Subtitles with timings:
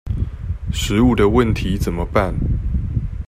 [0.73, 2.33] 食物的問題怎麼辦？